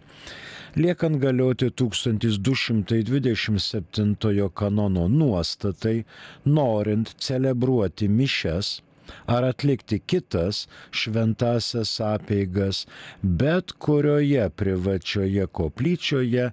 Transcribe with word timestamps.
liekant 0.78 1.22
galioti 1.22 1.70
1227 1.70 4.50
kanono 4.54 5.08
nuostatai, 5.08 6.04
norint 6.46 7.16
celebruoti 7.18 8.08
mišes 8.08 8.82
ar 9.26 9.44
atlikti 9.48 10.00
kitas 10.00 10.68
šventasias 10.92 12.00
apeigas, 12.04 12.86
bet 13.22 13.72
kurioje 13.86 14.50
privačioje 14.50 15.48
koplyčioje 15.60 16.52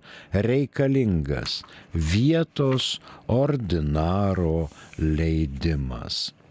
reikalingas 0.48 1.62
vietos 2.12 3.00
ordinaro 3.40 4.68
leidimas. 4.98 6.43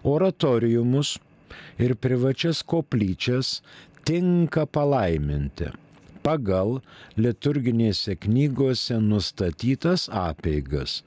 Oratoriumus 0.02 1.22
ir 1.78 1.94
privačias 1.94 2.66
koplyčias 2.66 3.62
tinka 4.02 4.66
palaiminti 4.66 5.85
pagal 6.26 6.80
liturginėse 7.20 8.16
knygose 8.26 8.98
nustatytas 9.02 10.08
apeigas, 10.10 11.02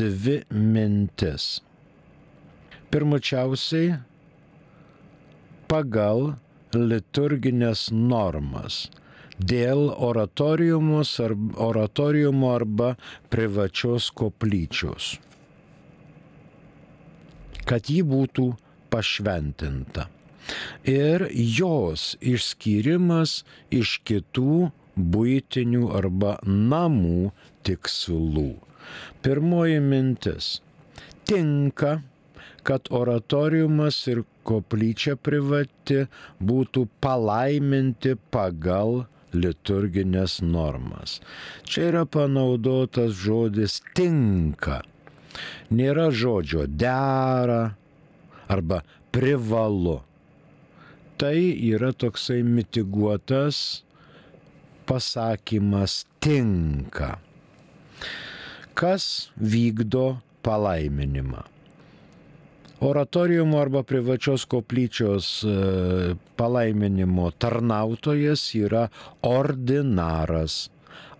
dvi 0.00 0.36
mintis. 0.50 1.44
Pirmučiausiai 2.90 3.88
pagal 5.70 6.36
liturginės 6.74 7.88
normas 7.92 8.86
dėl 9.52 9.90
oratoriumo 11.68 12.50
arba 12.54 12.90
privačios 13.32 14.08
koplyčios, 14.20 15.18
kad 17.68 17.90
ji 17.92 18.02
būtų 18.06 18.46
pašventinta. 18.92 20.08
Ir 20.86 21.26
jos 21.34 22.14
išskyrimas 22.22 23.42
iš 23.74 23.98
kitų 24.06 24.70
būtinių 24.96 25.88
arba 25.98 26.36
namų 26.46 27.32
tikslų. 27.66 28.52
Pirmoji 29.26 29.80
mintis. 29.82 30.60
Tinka 31.26 31.98
kad 32.66 32.88
oratoriumas 32.90 33.96
ir 34.10 34.22
koplyčia 34.46 35.16
privati 35.18 36.04
būtų 36.40 36.86
palaiminti 37.02 38.14
pagal 38.34 39.04
liturginės 39.36 40.40
normas. 40.42 41.20
Čia 41.66 41.90
yra 41.90 42.04
panaudotas 42.08 43.16
žodis 43.20 43.80
tinka. 43.96 44.80
Nėra 45.70 46.08
žodžio 46.14 46.64
dera 46.70 47.76
arba 48.48 48.82
privalu. 49.12 50.00
Tai 51.16 51.36
yra 51.72 51.92
toksai 51.96 52.42
mitiguotas 52.44 53.82
pasakymas 54.86 56.04
tinka. 56.20 57.16
Kas 58.76 59.32
vykdo 59.40 60.20
palaiminimą? 60.44 61.55
Oratoriumo 62.80 63.58
arba 63.58 63.82
privačios 63.82 64.44
koplyčios 64.44 65.44
e, 65.44 65.48
palaiminimo 66.36 67.30
tarnautojas 67.30 68.54
yra 68.54 68.88
ordinaras 69.22 70.70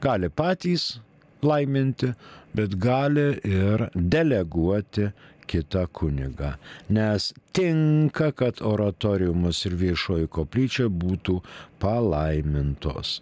Gali 0.00 0.28
patys 0.28 0.98
laiminti, 1.42 2.12
bet 2.56 2.76
gali 2.80 3.28
ir 3.46 3.88
deleguoti 3.94 5.10
kitą 5.48 5.86
kunigą. 5.92 6.52
Nes 6.90 7.32
tinka, 7.56 8.32
kad 8.32 8.60
oratoriumus 8.62 9.64
ir 9.68 9.78
viešoji 9.80 10.28
koplyčia 10.32 10.88
būtų 10.92 11.38
palaimintos. 11.82 13.18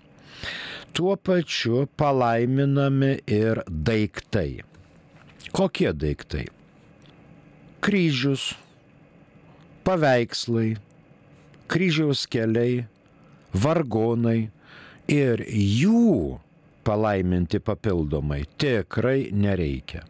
Tuo 0.96 1.16
pačiu 1.16 1.86
palaiminami 2.00 3.18
ir 3.30 3.62
daiktai. 3.68 4.64
Kokie 5.56 5.92
daiktai? 5.92 6.46
Kryžius, 7.84 8.50
paveikslai, 9.86 10.74
kryžiaus 11.70 12.24
keliai, 12.30 12.86
vargonai 13.54 14.48
ir 15.12 15.44
jų 15.46 16.40
palaiminti 16.86 17.58
papildomai. 17.58 18.44
Tikrai 18.58 19.30
nereikia. 19.32 20.04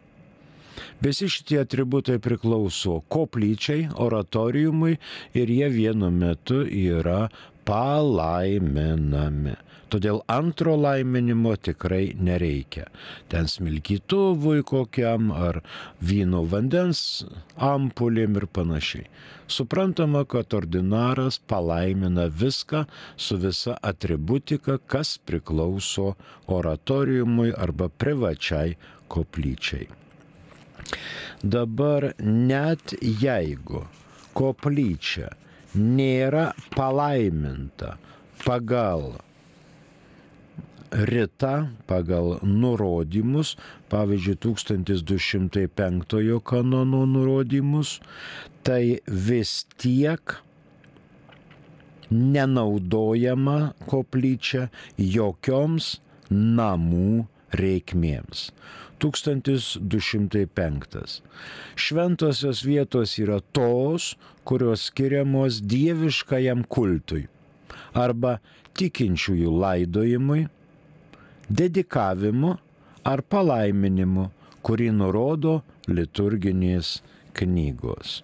Visi 1.01 1.29
šitie 1.29 1.59
atributai 1.63 2.17
priklauso 2.21 2.99
koplyčiai, 3.09 3.87
oratoriumui 4.05 4.97
ir 5.37 5.53
jie 5.53 5.69
vienu 5.73 6.09
metu 6.13 6.61
yra 6.65 7.27
palaiminami. 7.65 9.55
Todėl 9.87 10.19
antro 10.27 10.75
laiminimo 10.75 11.53
tikrai 11.55 12.11
nereikia. 12.19 12.87
Ten 13.31 13.47
smilkytuvui 13.47 14.65
kokiam 14.67 15.31
ar 15.31 15.61
vyno 16.03 16.43
vandens 16.51 17.01
ampulėm 17.55 18.35
ir 18.41 18.47
panašiai. 18.51 19.07
Suprantama, 19.47 20.25
kad 20.27 20.51
ordinaras 20.53 21.39
palaimina 21.39 22.27
viską 22.27 22.83
su 23.15 23.37
visa 23.39 23.77
atributika, 23.81 24.75
kas 24.77 25.15
priklauso 25.17 26.15
oratoriumui 26.47 27.53
arba 27.55 27.87
privačiai 27.87 28.75
koplyčiai. 29.07 29.87
Dabar 31.43 32.11
net 32.19 32.95
jeigu 33.01 33.85
koplyčia 34.35 35.31
nėra 35.77 36.51
palaiminta 36.75 37.95
pagal 38.43 39.15
rita, 40.91 41.69
pagal 41.87 42.39
nurodymus, 42.43 43.55
pavyzdžiui, 43.89 44.35
1205 44.43 46.41
kanono 46.43 47.05
nurodymus, 47.05 47.99
tai 48.63 48.99
vis 49.07 49.65
tiek 49.77 50.35
nenaudojama 52.11 53.73
koplyčia 53.87 54.69
jokioms 54.97 55.99
namų 56.31 57.27
reikmėms. 57.55 58.51
1205. 58.97 61.21
Šventosios 61.77 62.63
vietos 62.65 63.19
yra 63.21 63.39
tos, 63.53 64.15
kurios 64.47 64.87
skiriamos 64.89 65.61
dieviškajam 65.61 66.65
kultui 66.65 67.27
arba 67.97 68.37
tikinčiųjų 68.77 69.51
laidojimui, 69.61 70.47
dedikavimu 71.49 72.57
ar 73.07 73.23
palaiminimu, 73.23 74.29
kurį 74.65 74.91
nurodo 74.95 75.61
liturginės 75.87 77.01
knygos. 77.37 78.23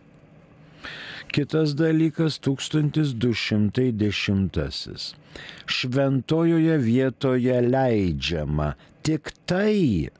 Kitas 1.33 1.73
dalykas 1.73 2.37
1210. 2.45 5.17
Šventojoje 5.65 6.77
vietoje 6.77 7.57
leidžiama 7.65 8.77
tik 9.01 9.33
tai, 9.49 10.13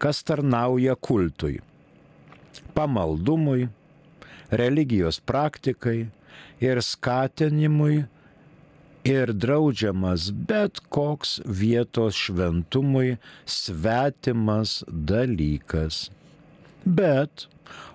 kas 0.00 0.24
tarnauja 0.24 0.96
kultui, 0.96 1.60
pamaldumui, 2.72 3.68
religijos 4.50 5.20
praktikai 5.20 6.08
ir 6.64 6.80
skatinimui 6.82 8.08
ir 9.04 9.32
draudžiamas 9.32 10.30
bet 10.48 10.80
koks 10.88 11.38
vietos 11.44 12.16
šventumui 12.16 13.16
svetimas 13.46 14.82
dalykas. 14.88 16.08
Bet 16.84 17.46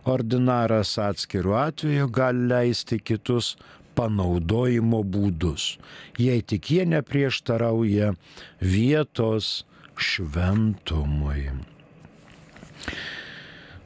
ordinaras 0.05 0.97
atskirų 1.01 1.55
atveju 1.59 2.09
gali 2.13 2.47
leisti 2.51 2.99
kitus 2.99 3.55
panaudojimo 3.95 5.03
būdus, 5.05 5.77
jei 6.17 6.41
tik 6.41 6.71
jie 6.73 6.85
neprieštarauja 6.89 8.13
vietos 8.61 9.63
šventumui. 9.97 11.51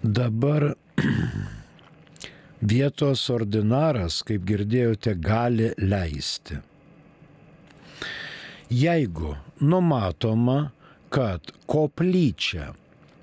Dabar 0.03 0.71
vietos 2.73 3.27
ordinaras, 3.33 4.21
kaip 4.27 4.47
girdėjote, 4.47 5.17
gali 5.21 5.73
leisti. 5.81 6.61
Jeigu 8.69 9.35
numatoma, 9.59 10.71
kad 11.09 11.51
koplyčia 11.65 12.73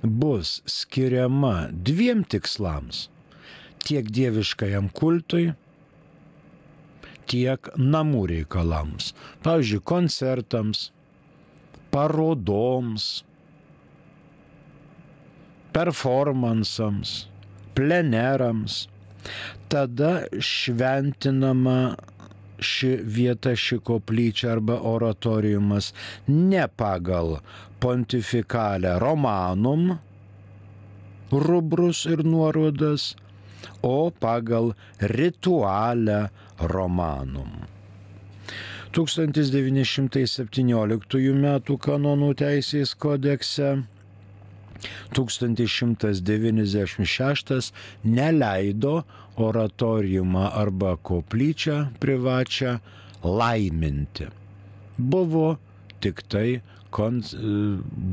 bus 0.03 0.63
skiriama 0.67 1.69
dviem 1.71 2.25
tikslams- 2.25 3.09
tiek 3.85 4.09
dieviškajam 4.09 4.89
kultui, 4.93 5.53
tiek 7.29 7.69
namų 7.77 8.23
reikalams. 8.33 9.13
Pavyzdžiui, 9.45 9.83
koncertams, 9.85 10.91
parodoms, 11.93 13.23
performansams, 15.73 17.27
plenerams. 17.75 18.87
Tada 19.69 20.25
šventinama 20.41 21.97
ši 22.59 22.97
vieta, 23.03 23.53
ši 23.57 23.79
koplyčia 23.85 24.53
arba 24.57 24.81
oratoriumas 24.81 25.93
ne 26.27 26.67
pagal 26.69 27.39
pontifikalę 27.81 28.99
romanum 28.99 29.99
rubrus 31.31 32.07
ir 32.07 32.25
nuorodas, 32.25 33.17
o 33.83 34.11
pagal 34.11 34.75
ritualę 35.01 36.29
romanum. 36.59 37.49
1917 38.95 41.19
m. 41.35 41.61
kanonų 41.83 42.35
teisės 42.39 42.95
kodekse 42.95 43.83
1196 45.15 47.73
neleido 48.05 49.05
oratoriumą 49.37 50.53
arba 50.53 50.97
koplyčią 50.97 51.87
privačią 52.01 52.79
laiminti. 53.25 54.25
Buvo 54.99 55.57
tik 56.01 56.23
tai, 56.29 56.61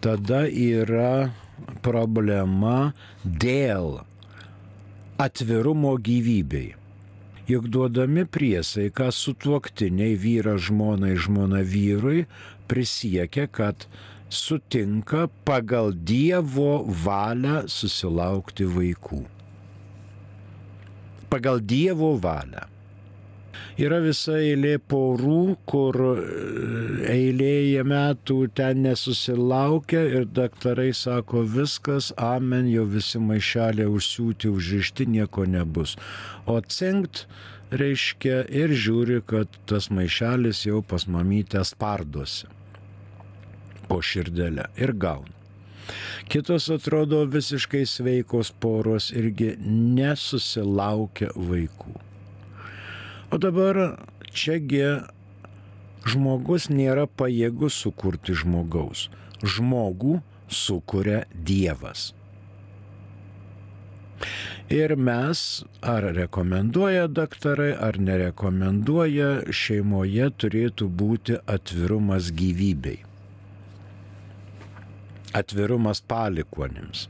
Tada 0.04 0.46
yra 0.48 1.34
problema 1.84 2.94
dėl 3.24 4.00
atvirumo 5.28 5.98
gyvybei. 6.00 6.83
Juk 7.44 7.68
duodami 7.68 8.24
priesaiką 8.24 9.12
su 9.12 9.34
tuoktiniai 9.36 10.16
vyra 10.16 10.56
žmonai, 10.56 11.18
žmona 11.20 11.60
vyrui, 11.60 12.24
prisiekia, 12.72 13.50
kad 13.52 13.84
sutinka 14.32 15.28
pagal 15.44 15.92
Dievo 15.92 16.88
valią 16.88 17.66
susilaukti 17.68 18.64
vaikų. 18.64 19.24
Pagal 21.28 21.60
Dievo 21.60 22.16
valią. 22.16 22.73
Yra 23.82 24.00
visa 24.04 24.38
eilė 24.38 24.76
porų, 24.92 25.56
kur 25.70 25.98
e, 26.10 26.14
eilėje 27.14 27.84
metų 27.90 28.38
ten 28.58 28.84
nesusilaukia 28.86 30.04
ir 30.20 30.28
daktarai 30.30 30.92
sako 30.98 31.44
viskas, 31.56 32.12
amen, 32.18 32.70
jau 32.72 32.86
visi 32.90 33.22
maišelė 33.22 33.88
užsiūti, 33.90 34.52
užrišti, 34.54 35.10
nieko 35.18 35.48
nebus. 35.50 35.98
O 36.46 36.60
cinkt 36.62 37.26
reiškia 37.74 38.44
ir 38.54 38.74
žiūri, 38.78 39.22
kad 39.26 39.50
tas 39.70 39.90
maišelis 39.90 40.66
jau 40.68 40.84
pas 40.86 41.08
mamytę 41.10 41.64
spardosi 41.66 42.52
po 43.90 44.02
širdelę 44.02 44.70
ir 44.80 44.94
gauna. 44.94 45.34
Kitos 46.32 46.70
atrodo 46.72 47.26
visiškai 47.28 47.84
sveikos 47.86 48.54
poros 48.64 49.10
irgi 49.12 49.54
nesusilaukia 49.60 51.34
vaikų. 51.36 51.98
O 53.34 53.38
dabar 53.42 53.78
čiagi 54.30 54.84
žmogus 56.06 56.68
nėra 56.70 57.08
pajėgus 57.10 57.80
sukurti 57.82 58.36
žmogaus. 58.38 59.08
Žmogų 59.42 60.20
sukuria 60.54 61.24
Dievas. 61.48 62.12
Ir 64.70 64.94
mes, 65.08 65.42
ar 65.82 66.06
rekomenduoja 66.20 67.08
daktarai, 67.22 67.72
ar 67.88 67.98
nerekomenduoja, 67.98 69.32
šeimoje 69.50 70.30
turėtų 70.44 70.92
būti 71.02 71.40
atvirumas 71.56 72.30
gyvybei. 72.38 73.00
Atvirumas 75.42 76.06
palikonims 76.06 77.08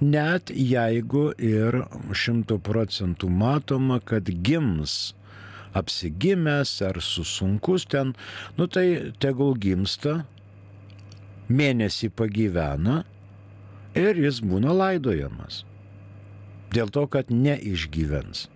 net 0.00 0.52
jeigu 0.54 1.30
ir 1.38 1.82
šimtų 2.12 2.58
procentų 2.64 3.30
matoma, 3.30 4.00
kad 4.00 4.30
gims 4.44 5.14
apsigimęs 5.78 6.72
ar 6.86 7.00
susunkus 7.04 7.86
ten, 7.90 8.14
nu 8.58 8.66
tai 8.66 9.14
tegul 9.20 9.56
gimsta, 9.60 10.22
mėnesį 11.48 12.10
pagyvena 12.16 13.02
ir 13.96 14.18
jis 14.20 14.42
būna 14.44 14.74
laidojamas. 14.76 15.64
Dėl 16.74 16.90
to, 16.92 17.06
kad 17.08 17.30
neišgyvens. 17.32 18.48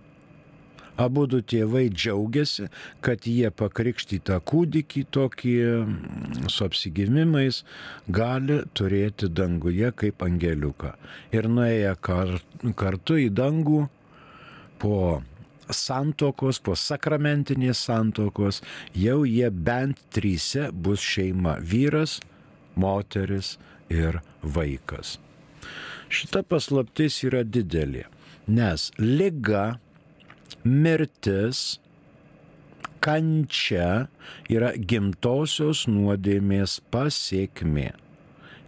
Abu 0.97 1.25
du 1.25 1.39
tėvai 1.41 1.87
džiaugiasi, 1.89 2.67
kad 3.01 3.25
jie 3.25 3.49
pakrikštytą 3.49 4.37
kūdikį 4.45 5.03
tokį 5.15 5.53
mm, 5.65 6.49
su 6.53 6.67
apsigimimais 6.67 7.63
gali 8.13 8.59
turėti 8.77 9.29
danguje 9.29 9.89
kaip 9.97 10.21
angeliuką. 10.25 10.93
Ir 11.33 11.49
nuėję 11.49 11.95
kar, 12.05 12.35
kartu 12.77 13.17
į 13.23 13.31
dangų 13.33 13.87
po 14.83 14.97
santokos, 15.73 16.59
po 16.61 16.75
sakramentinės 16.77 17.81
santokos, 17.87 18.61
jau 18.93 19.23
jie 19.25 19.49
bent 19.49 20.01
tryse 20.13 20.69
bus 20.71 21.01
šeima- 21.01 21.57
vyras, 21.73 22.19
moteris 22.75 23.57
ir 23.89 24.21
vaikas. 24.43 25.17
Šita 26.13 26.43
paslaptis 26.43 27.23
yra 27.25 27.43
didelė. 27.43 28.05
Nes 28.47 28.91
lyga, 28.99 29.79
mirtis, 30.63 31.79
kančia 33.03 34.07
yra 34.51 34.71
gimtosios 34.77 35.85
nuodėmės 35.91 36.79
pasiekmė. 36.93 37.89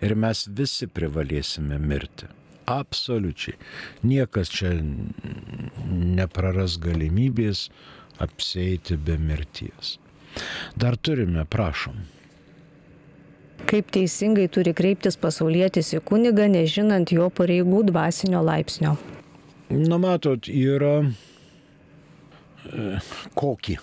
Ir 0.04 0.16
mes 0.20 0.46
visi 0.58 0.90
privalėsime 0.92 1.80
mirti. 1.80 2.28
Absoliučiai. 2.66 3.56
Niekas 4.04 4.50
čia 4.52 4.74
nepraras 4.76 6.80
galimybės 6.82 7.70
apseiti 8.20 8.98
be 8.98 9.16
mirties. 9.22 9.96
Dar 10.76 10.98
turime, 10.98 11.46
prašom. 11.46 12.02
Kaip 13.70 13.94
teisingai 13.96 14.50
turi 14.52 14.76
kreiptis 14.78 15.16
pasaulietis 15.18 15.94
į 15.96 16.02
kunigą, 16.06 16.50
nežinant 16.52 17.14
jo 17.16 17.30
pareigų 17.34 17.86
dvasinio 17.88 18.44
laipsnio? 18.46 18.98
Na, 19.72 19.98
matot, 20.02 20.50
yra 20.52 21.06
kokį 23.38 23.78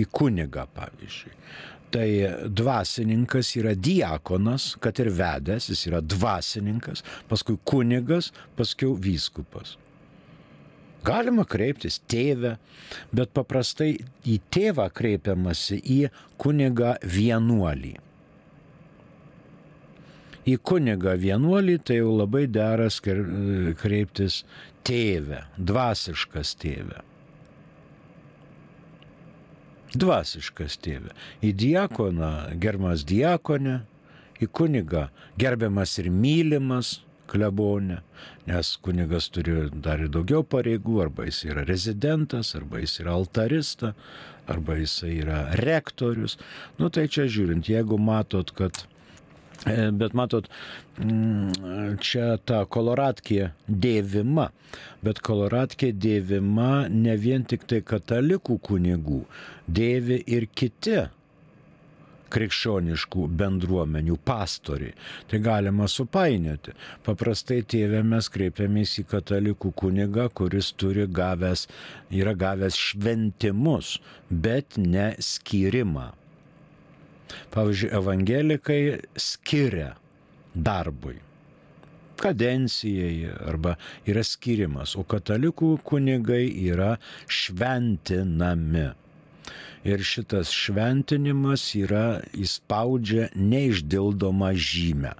į 0.00 0.06
kunigą, 0.14 0.66
pavyzdžiui. 0.76 1.36
Tai 1.90 2.06
dvasininkas 2.46 3.50
yra 3.58 3.74
diakonas, 3.74 4.76
kad 4.82 5.00
ir 5.02 5.10
vedęs, 5.10 5.70
jis 5.72 5.88
yra 5.90 5.98
dvasininkas, 6.00 7.02
paskui 7.26 7.58
kunigas, 7.66 8.30
paskui 8.58 8.92
vyskupas. 9.02 9.74
Galima 11.02 11.46
kreiptis 11.48 11.96
tėvę, 12.12 12.58
bet 13.16 13.32
paprastai 13.34 13.94
į 14.28 14.36
tėvą 14.52 14.86
kreipiamasi 14.92 15.80
į 15.80 15.98
kunigą 16.38 16.94
vienuolį. 17.02 17.94
Į 20.50 20.56
kunigą 20.64 21.16
vienuolį 21.20 21.78
tai 21.84 22.00
jau 22.00 22.12
labai 22.14 22.46
deras 22.52 23.00
kreiptis 23.00 24.42
tėvę, 24.86 25.46
dvasiškas 25.56 26.54
tėvę. 26.60 27.09
Dvasiškas 29.94 30.78
tėvė. 30.84 31.14
Į 31.42 31.52
diakoną 31.58 32.32
gerbiamas 32.62 33.02
diakonė, 33.08 33.80
į 34.40 34.48
kunigą 34.54 35.08
gerbiamas 35.40 35.96
ir 35.98 36.10
mylimas 36.14 37.00
klebonė, 37.30 38.00
nes 38.48 38.72
kunigas 38.84 39.28
turi 39.34 39.68
dar 39.84 40.02
ir 40.02 40.10
daugiau 40.14 40.42
pareigų, 40.46 41.00
arba 41.04 41.26
jis 41.28 41.44
yra 41.50 41.64
rezidentas, 41.66 42.54
arba 42.58 42.82
jis 42.82 42.96
yra 43.02 43.14
altarista, 43.18 43.92
arba 44.50 44.78
jis 44.80 44.96
yra 45.06 45.44
rektorius. 45.62 46.38
Nu 46.78 46.90
tai 46.90 47.06
čia 47.10 47.28
žiūrint, 47.30 47.70
jeigu 47.70 47.98
matot, 48.02 48.50
kad 48.56 48.84
Bet 49.68 50.14
matot, 50.16 50.46
mm, 50.96 51.98
čia 52.00 52.38
ta 52.48 52.62
koloratkė 52.64 53.50
dėvima, 53.68 54.48
bet 55.04 55.20
koloratkė 55.20 55.90
dėvima 55.92 56.88
ne 56.88 57.16
vien 57.20 57.44
tik 57.44 57.66
tai 57.68 57.82
katalikų 57.84 58.56
kunigų, 58.64 59.24
dėvi 59.68 60.22
ir 60.32 60.48
kiti 60.56 61.02
krikščioniškų 62.30 63.26
bendruomenių 63.40 64.16
pastoriai. 64.24 64.94
Tai 65.28 65.40
galima 65.44 65.88
supainioti. 65.90 66.74
Paprastai 67.06 67.60
tėvė 67.66 68.04
mes 68.06 68.30
kreipiamės 68.32 68.96
į 69.02 69.06
katalikų 69.10 69.74
kunigą, 69.82 70.28
kuris 70.32 70.72
turi 70.78 71.08
gavęs, 71.20 71.66
yra 72.14 72.36
gavęs 72.38 72.78
šventimus, 72.78 73.98
bet 74.30 74.78
ne 74.78 75.12
skirimą. 75.18 76.12
Pavyzdžiui, 77.54 77.90
evangelikai 78.00 78.82
skiria 79.16 79.94
darbui 80.54 81.18
kadencijai 82.20 83.30
arba 83.48 83.76
yra 84.08 84.22
skirimas, 84.26 84.94
o 84.98 85.04
katalikų 85.08 85.78
kunigai 85.86 86.44
yra 86.68 86.94
šventinami. 87.24 88.90
Ir 89.88 90.04
šitas 90.04 90.52
šventinimas 90.52 91.64
yra 91.80 92.20
įspaudžia 92.36 93.30
neišdildomą 93.32 94.52
žymę. 94.52 95.14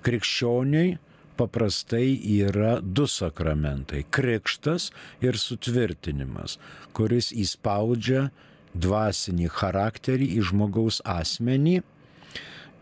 Krikščioniai 0.00 0.96
paprastai 1.36 2.16
yra 2.40 2.78
du 2.80 3.04
sakramentai- 3.04 4.06
krikštas 4.16 4.90
ir 5.20 5.36
sutvirtinimas, 5.36 6.56
kuris 6.96 7.32
įspaudžia 7.32 8.30
dvasinį 8.74 9.48
charakterį 9.60 10.28
į 10.38 10.46
žmogaus 10.50 11.00
asmenį 11.04 11.80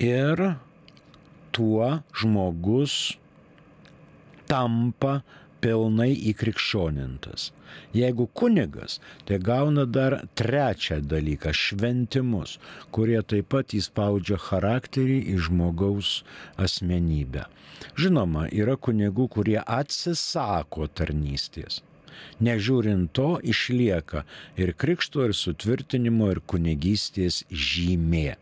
ir 0.04 0.44
tuo 1.52 1.90
žmogus 2.14 3.16
tampa 4.48 5.20
pilnai 5.60 6.12
įkrikščionintas. 6.30 7.50
Jeigu 7.92 8.28
kunigas, 8.36 8.98
tai 9.26 9.38
gauna 9.42 9.84
dar 9.84 10.20
trečią 10.38 11.00
dalyką- 11.04 11.52
šventimus, 11.62 12.58
kurie 12.92 13.20
taip 13.22 13.48
pat 13.54 13.74
įspaudžia 13.74 14.38
charakterį 14.38 15.18
į 15.34 15.36
žmogaus 15.48 16.22
asmenybę. 16.56 17.44
Žinoma, 17.98 18.48
yra 18.52 18.76
kunigų, 18.76 19.28
kurie 19.28 19.60
atsisako 19.62 20.88
tarnystės. 20.88 21.82
Nežiūrint 22.44 23.12
to, 23.16 23.30
išlieka 23.42 24.24
ir 24.60 24.74
krikšto, 24.78 25.28
ir 25.28 25.36
sutvirtinimo, 25.36 26.30
ir 26.34 26.44
kunigystės 26.46 27.44
žymė 27.50 28.36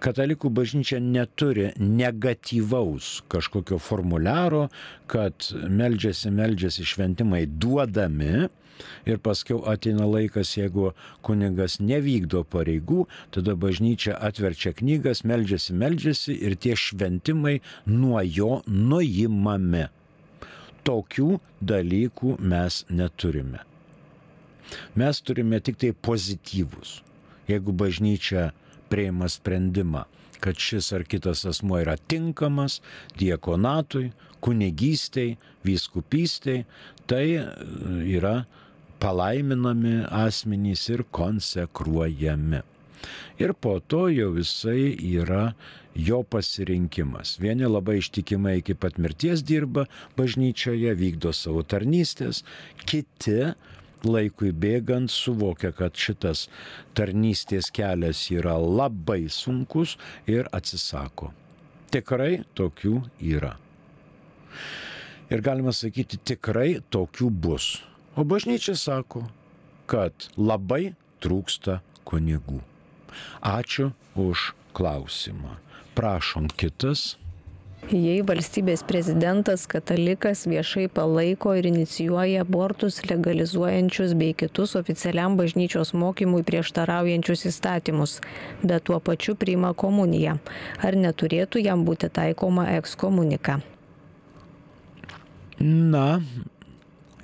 katalikų 0.00 0.50
bažnyčia 0.56 0.98
neturi 1.00 1.70
negatyvaus 1.76 3.20
kažkokio 3.32 3.78
formuliaro, 3.82 4.68
kad 5.10 5.50
meldžiasi, 5.68 6.32
meldžiasi 6.34 6.86
šventimai 6.88 7.44
duodami. 7.46 8.48
Ir 9.04 9.18
paskui 9.20 9.58
ateina 9.68 10.06
laikas, 10.08 10.54
jeigu 10.56 10.94
kunigas 11.26 11.76
nevykdo 11.84 12.46
pareigų, 12.48 13.04
tada 13.34 13.52
bažnyčia 13.60 14.16
atverčia 14.16 14.72
knygas, 14.78 15.20
meldžiasi, 15.28 15.76
meldžiasi 15.76 16.38
ir 16.48 16.56
tie 16.56 16.78
šventimai 16.80 17.58
nuo 17.84 18.24
jo 18.24 18.62
nuimami. 18.66 19.90
Tokių 20.86 21.38
dalykų 21.60 22.36
mes 22.40 22.84
neturime. 22.88 23.60
Mes 24.94 25.20
turime 25.20 25.60
tik 25.60 25.78
tai 25.82 25.90
pozityvus. 25.92 27.00
Jeigu 27.50 27.74
bažnyčia 27.74 28.50
prieima 28.90 29.28
sprendimą, 29.28 30.04
kad 30.40 30.58
šis 30.58 30.92
ar 30.96 31.04
kitas 31.04 31.44
asmo 31.48 31.78
yra 31.80 31.96
tinkamas 31.98 32.78
diekonatui, 33.18 34.10
kunigystei, 34.40 35.36
vyskupystei, 35.66 36.64
tai 37.10 37.26
e, 37.36 37.44
yra 38.16 38.44
palaiminami 39.00 40.04
asmenys 40.06 40.88
ir 40.92 41.04
konsekruojami. 41.10 42.62
Ir 43.40 43.54
po 43.56 43.78
to 43.80 44.08
jau 44.12 44.34
jisai 44.36 44.92
yra 45.20 45.54
jo 45.94 46.22
pasirinkimas. 46.22 47.36
Vieni 47.40 47.68
labai 47.68 47.98
ištikimai 48.00 48.58
iki 48.60 48.74
pat 48.74 48.98
mirties 48.98 49.42
dirba 49.46 49.86
bažnyčioje, 50.18 50.94
vykdo 50.94 51.32
savo 51.36 51.62
tarnystės, 51.62 52.44
kiti 52.86 53.52
laikui 54.06 54.52
bėgant 54.56 55.12
suvokia, 55.12 55.72
kad 55.76 55.96
šitas 55.96 56.46
tarnystės 56.96 57.70
kelias 57.74 58.22
yra 58.32 58.56
labai 58.58 59.26
sunkus 59.28 59.96
ir 60.30 60.48
atsisako. 60.56 61.32
Tikrai 61.90 62.44
tokių 62.54 63.00
yra. 63.32 63.56
Ir 65.30 65.42
galima 65.46 65.74
sakyti, 65.74 66.18
tikrai 66.18 66.80
tokių 66.90 67.30
bus. 67.30 67.76
O 68.18 68.24
bažnyčia 68.26 68.74
sako, 68.78 69.26
kad 69.90 70.30
labai 70.38 70.94
trūksta 71.22 71.80
kunigų. 72.06 72.60
Ačiū 73.42 73.90
už 74.18 74.52
klausimą. 74.74 75.58
Prašom 76.00 76.46
kitas. 76.56 77.18
Jei 77.92 78.22
valstybės 78.24 78.80
prezidentas 78.88 79.66
katalikas 79.68 80.46
viešai 80.48 80.86
palaiko 80.96 81.52
ir 81.58 81.68
inicijuoja 81.68 82.46
abortus 82.46 83.02
legalizuojančius 83.10 84.14
bei 84.16 84.32
kitus 84.32 84.72
oficialiam 84.80 85.36
bažnyčios 85.36 85.92
mokymui 85.92 86.40
prieštaraujančius 86.48 87.44
įstatymus, 87.52 88.16
bet 88.62 88.88
tuo 88.88 88.96
pačiu 89.10 89.36
priima 89.36 89.74
komuniją, 89.84 90.38
ar 90.80 90.96
neturėtų 91.04 91.66
jam 91.66 91.84
būti 91.84 92.08
taikoma 92.08 92.70
ekskomunika? 92.78 93.60
Na, 95.60 96.08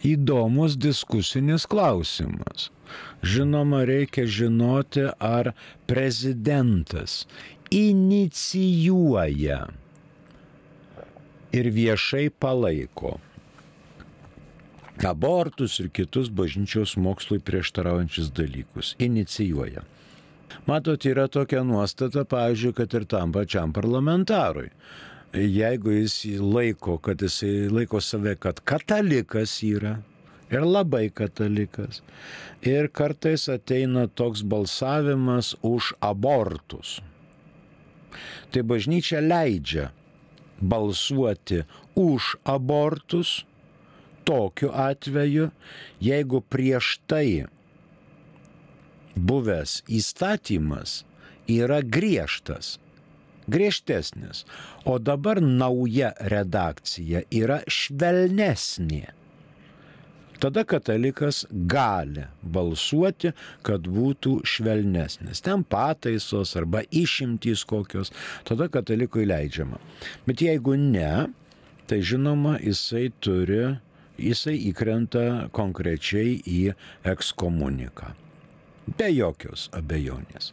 įdomus 0.05 0.77
diskusinis 0.77 1.65
klausimas. 1.65 2.69
Žinoma, 3.27 3.81
reikia 3.89 4.29
žinoti, 4.31 5.09
ar 5.19 5.55
prezidentas 5.91 7.25
inicijuoja 7.71 9.61
ir 11.53 11.71
viešai 11.71 12.31
palaiko 12.31 13.17
abortus 15.05 15.81
ir 15.81 15.91
kitus 15.93 16.31
bažnyčios 16.33 16.97
mokslui 16.97 17.39
prieštaraujančius 17.45 18.31
dalykus. 18.33 18.95
Inicijuoja. 18.99 19.83
Matot, 20.67 21.05
yra 21.05 21.29
tokia 21.29 21.63
nuostata, 21.65 22.25
pavyzdžiui, 22.25 22.73
kad 22.73 22.95
ir 22.95 23.05
tam 23.05 23.33
pačiam 23.33 23.73
parlamentarui. 23.73 24.71
jeigu 25.33 25.91
jis 25.91 26.25
laiko, 26.41 26.99
kad 26.99 27.23
jisai 27.23 27.69
laiko 27.69 28.01
save, 28.01 28.37
kad 28.37 28.61
katalikas 28.65 29.63
yra 29.63 29.99
ir 30.51 30.65
labai 30.65 31.11
katalikas. 31.11 32.03
Ir 32.63 32.89
kartais 32.89 33.49
ateina 33.49 34.07
toks 34.07 34.43
balsavimas 34.43 35.55
už 35.63 35.93
abortus. 36.01 37.01
Tai 38.53 38.63
bažnyčia 38.63 39.21
leidžia 39.25 39.91
balsuoti 40.61 41.65
už 41.99 42.37
abortus 42.45 43.45
tokiu 44.27 44.73
atveju, 44.73 45.51
jeigu 46.01 46.41
prieš 46.41 46.97
tai 47.07 47.47
buvęs 49.17 49.83
įstatymas 49.87 51.05
yra 51.47 51.81
griežtas 51.85 52.77
griežtesnis, 53.47 54.45
o 54.85 54.99
dabar 54.99 55.41
nauja 55.41 56.13
redakcija 56.19 57.23
yra 57.31 57.61
švelnesnė. 57.71 59.16
Tada 60.41 60.65
katalikas 60.69 61.45
gali 61.51 62.27
balsuoti, 62.43 63.33
kad 63.67 63.89
būtų 63.89 64.41
švelnesnis. 64.47 65.41
Ten 65.45 65.65
pataisos 65.65 66.53
arba 66.59 66.83
išimtys 66.91 67.65
kokios, 67.69 68.13
tada 68.49 68.69
katalikui 68.73 69.27
leidžiama. 69.29 69.81
Bet 70.29 70.45
jeigu 70.45 70.77
ne, 70.81 71.27
tai 71.89 72.03
žinoma, 72.05 72.59
jisai 72.61 73.09
turi, 73.25 73.77
jisai 74.21 74.57
įkrenta 74.71 75.49
konkrečiai 75.57 76.39
į 76.45 76.61
ekskomuniką. 77.07 78.13
Be 78.99 79.11
jokios 79.11 79.67
abejonės. 79.75 80.53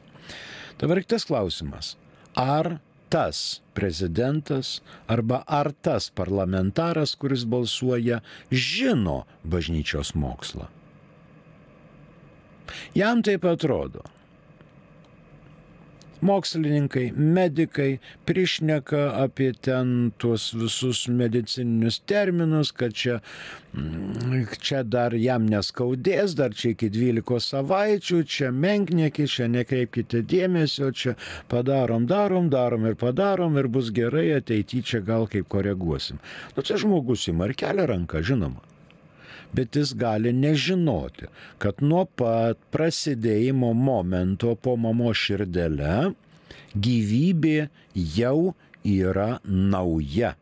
Dabar 0.82 1.04
kitas 1.04 1.28
klausimas 1.30 1.94
ar 2.40 2.78
tas 3.14 3.62
prezidentas 3.78 4.82
arba 5.08 5.44
ar 5.46 5.70
tas 5.86 6.10
parlamentaras, 6.10 7.14
kuris 7.16 7.46
balsuoja, 7.46 8.24
žino 8.50 9.20
bažnyčios 9.46 10.16
mokslą. 10.18 10.66
Jam 12.98 13.22
taip 13.22 13.46
atrodo 13.46 14.02
mokslininkai, 16.24 17.06
medikai 17.16 18.00
prišneka 18.28 19.04
apie 19.24 19.52
ten 19.54 20.12
tuos 20.18 20.50
visus 20.58 21.06
medicininius 21.08 22.00
terminus, 22.10 22.72
kad 22.72 22.96
čia, 22.98 23.20
mm, 23.74 24.48
čia 24.64 24.84
dar 24.84 25.16
jam 25.20 25.48
neskaudės, 25.52 26.36
dar 26.40 26.56
čia 26.56 26.74
iki 26.74 26.90
12 26.94 27.40
savaičių, 27.44 28.24
čia 28.24 28.52
menknėki, 28.52 29.28
čia 29.28 29.48
nekreipkite 29.52 30.24
dėmesio, 30.24 30.92
čia 30.92 31.16
padarom, 31.52 32.08
darom, 32.10 32.50
darom 32.50 32.88
ir 32.90 33.00
padarom 33.00 33.58
ir 33.62 33.68
bus 33.68 33.92
gerai, 33.92 34.30
ateityje 34.40 34.92
čia 34.94 35.06
gal 35.06 35.28
kaip 35.28 35.50
koreguosim. 35.52 36.22
Nu, 36.56 36.64
čia 36.64 36.80
žmogus 36.82 37.28
įmar 37.32 37.56
kelia 37.58 37.88
ranką, 37.90 38.24
žinoma 38.24 38.73
bet 39.54 39.78
jis 39.78 39.94
gali 39.98 40.34
nežinoti, 40.34 41.30
kad 41.62 41.82
nuo 41.86 42.06
pat 42.06 42.60
prasidėjimo 42.74 43.74
momento 43.78 44.56
po 44.56 44.76
mamos 44.78 45.22
širdele 45.22 46.14
gyvybė 46.74 47.68
jau 48.18 48.54
yra 48.84 49.38
nauja. 49.46 50.34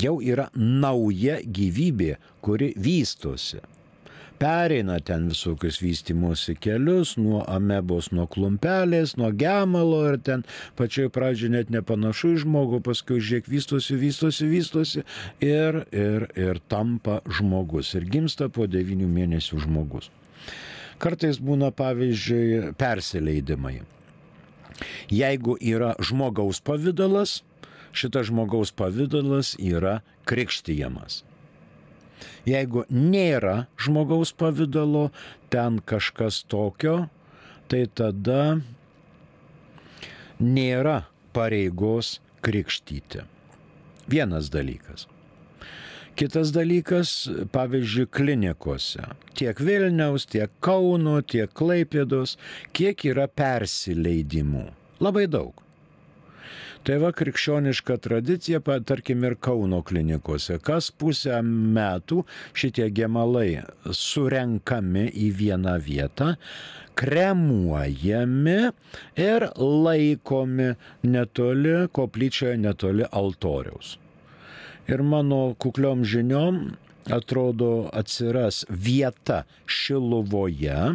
Jau 0.00 0.20
yra 0.22 0.46
nauja 0.54 1.40
gyvybė, 1.42 2.14
kuri 2.42 2.72
vystosi 2.78 3.58
pereina 4.40 4.96
ten 5.04 5.28
visokius 5.28 5.80
vystimosi 5.82 6.54
kelius, 6.56 7.14
nuo 7.20 7.42
amebos, 7.48 8.08
nuo 8.16 8.24
klumpelės, 8.30 9.14
nuo 9.20 9.28
gemalo 9.36 10.00
ir 10.08 10.16
ten 10.24 10.44
pačioj 10.80 11.10
pradžioje 11.12 11.52
net 11.52 11.72
nepanašu 11.74 12.32
į 12.34 12.40
žmogų, 12.46 12.80
paskui 12.86 13.20
žiūrėk 13.20 13.50
vystosi, 13.52 13.98
vystosi, 14.00 14.48
vystosi 14.48 15.04
ir, 15.44 15.82
ir, 15.92 16.26
ir 16.40 16.62
tampa 16.72 17.20
žmogus 17.28 17.92
ir 17.98 18.08
gimsta 18.08 18.48
po 18.48 18.68
devynių 18.70 19.10
mėnesių 19.12 19.60
žmogus. 19.66 20.08
Kartais 21.00 21.40
būna 21.40 21.70
pavyzdžiui 21.76 22.74
persileidimai. 22.80 23.80
Jeigu 25.12 25.56
yra 25.60 25.94
žmogaus 26.00 26.60
pavydalas, 26.64 27.40
šitas 27.92 28.28
žmogaus 28.28 28.72
pavydalas 28.72 29.56
yra 29.60 30.00
krikštyjamas. 30.28 31.24
Jeigu 32.48 32.84
nėra 32.90 33.66
žmogaus 33.80 34.32
pavydalo, 34.32 35.08
ten 35.52 35.80
kažkas 35.84 36.42
tokio, 36.50 37.08
tai 37.70 37.86
tada 37.94 38.60
nėra 40.40 41.04
pareigos 41.36 42.18
krikštyti. 42.44 43.24
Vienas 44.10 44.50
dalykas. 44.50 45.06
Kitas 46.18 46.50
dalykas, 46.52 47.30
pavyzdžiui, 47.54 48.08
klinikose. 48.12 49.04
Tiek 49.38 49.60
Vilniaus, 49.62 50.26
tiek 50.28 50.50
Kauno, 50.60 51.20
tiek 51.22 51.52
Klaipėdos, 51.56 52.34
kiek 52.76 53.06
yra 53.08 53.28
persileidimų. 53.30 54.66
Labai 55.00 55.24
daug. 55.30 55.62
Tai 56.80 56.96
va 56.96 57.10
krikščioniška 57.12 57.98
tradicija, 58.00 58.58
tarkim, 58.88 59.24
ir 59.28 59.34
Kauno 59.36 59.82
klinikose, 59.84 60.56
kas 60.64 60.88
pusę 60.90 61.42
metų 61.44 62.22
šitie 62.56 62.86
gemalai 62.96 63.60
surenkami 63.92 65.04
į 65.12 65.26
vieną 65.42 65.74
vietą, 65.84 66.30
kremuojami 66.96 68.56
ir 69.20 69.48
laikomi 69.60 70.72
netoli 71.04 71.76
koplyčioje, 71.92 72.56
netoli 72.64 73.04
altoriaus. 73.12 73.98
Ir 74.88 75.04
mano 75.04 75.42
kukliom 75.60 76.08
žiniom 76.08 76.64
atrodo 77.12 77.90
atsiras 77.92 78.64
vieta 78.72 79.44
Šiluvoje, 79.68 80.94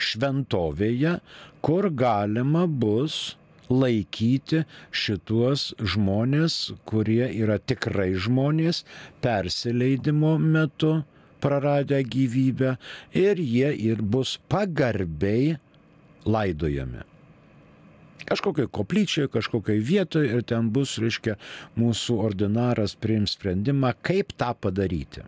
šventovėje, 0.00 1.18
kur 1.60 1.92
galima 1.92 2.64
bus 2.64 3.36
laikyti 3.70 4.64
šituos 4.94 5.72
žmonės, 5.80 6.74
kurie 6.88 7.26
yra 7.34 7.58
tikrai 7.58 8.12
žmonės 8.14 8.84
persileidimo 9.24 10.36
metu 10.38 11.00
praradę 11.40 12.00
gyvybę 12.04 12.76
ir 13.14 13.40
jie 13.42 13.72
ir 13.90 14.02
bus 14.02 14.36
pagarbiai 14.48 15.56
laidojami. 16.26 17.04
Kažkokiai 18.26 18.66
koplyčiai, 18.74 19.30
kažkokiai 19.30 19.78
vietoje 19.78 20.32
ir 20.34 20.42
ten 20.42 20.72
bus, 20.74 20.96
reiškia, 20.98 21.36
mūsų 21.78 22.16
ordinaras 22.26 22.96
priims 22.98 23.36
sprendimą, 23.36 23.92
kaip 24.02 24.34
tą 24.34 24.50
padaryti. 24.58 25.22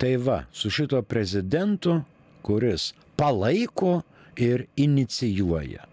Tai 0.00 0.12
va, 0.24 0.38
su 0.52 0.72
šito 0.72 1.02
prezidentu, 1.04 2.00
kuris 2.42 2.94
palaiko 3.20 4.00
ir 4.40 4.64
inicijuoja. 4.80 5.84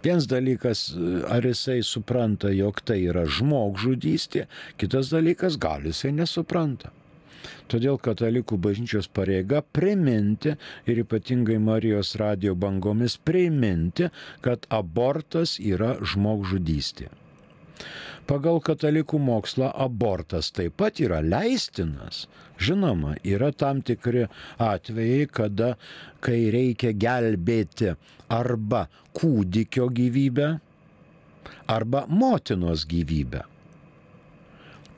Vienas 0.00 0.24
dalykas, 0.30 0.86
ar 1.28 1.44
jisai 1.44 1.82
supranta, 1.84 2.48
jog 2.56 2.80
tai 2.88 3.02
yra 3.10 3.26
žmogžudystė, 3.28 4.46
kitas 4.80 5.12
dalykas, 5.12 5.58
gal 5.60 5.84
jisai 5.84 6.14
nesupranta. 6.16 6.94
Todėl 7.70 8.00
katalikų 8.02 8.56
bažnyčios 8.64 9.06
pareiga 9.12 9.60
priminti 9.62 10.56
ir 10.90 11.02
ypatingai 11.04 11.60
Marijos 11.62 12.16
radio 12.20 12.56
bangomis 12.58 13.14
priminti, 13.20 14.08
kad 14.44 14.66
abortas 14.80 15.58
yra 15.60 15.94
žmogžudystė. 16.00 17.10
Pagal 18.30 18.60
katalikų 18.62 19.18
mokslą 19.18 19.70
abortas 19.84 20.52
taip 20.54 20.76
pat 20.80 21.00
yra 21.02 21.20
leistinas. 21.24 22.26
Žinoma, 22.60 23.16
yra 23.24 23.50
tam 23.56 23.80
tikri 23.82 24.26
atvejai, 24.60 25.28
kada, 25.32 25.74
kai 26.20 26.50
reikia 26.54 26.92
gelbėti 26.92 27.94
arba 28.30 28.84
kūdikio 29.16 29.88
gyvybę, 29.96 30.50
arba 31.70 32.04
motinos 32.08 32.84
gyvybę 32.90 33.46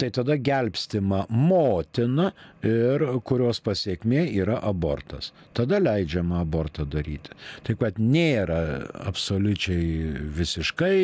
tai 0.02 0.10
tada 0.10 0.34
gelbstima 0.36 1.20
motina 1.30 2.32
ir 2.66 3.04
kurios 3.22 3.60
pasiekmė 3.62 4.24
yra 4.42 4.56
abortas. 4.66 5.30
Tada 5.54 5.78
leidžiama 5.78 6.40
abortą 6.42 6.82
daryti. 6.90 7.30
Taip 7.62 7.84
kad 7.84 8.00
nėra 8.02 8.58
absoliučiai 9.06 10.26
visiškai, 10.38 10.98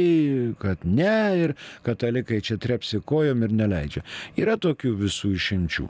kad 0.58 0.82
ne 0.82 1.14
ir 1.44 1.54
katalikai 1.86 2.40
čia 2.42 2.58
trepsi 2.58 2.98
kojom 2.98 3.46
ir 3.46 3.54
neleidžia. 3.60 4.02
Yra 4.40 4.58
tokių 4.58 4.96
visų 5.04 5.32
išimčių. 5.38 5.88